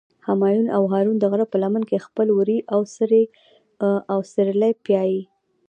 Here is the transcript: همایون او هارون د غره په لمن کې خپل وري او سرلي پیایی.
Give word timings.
همایون 0.27 0.67
او 0.77 0.83
هارون 0.91 1.17
د 1.19 1.23
غره 1.31 1.45
په 1.51 1.57
لمن 1.63 1.83
کې 1.89 2.03
خپل 2.07 2.27
وري 2.37 2.57
او 4.11 4.19
سرلي 4.33 4.71
پیایی. 4.85 5.21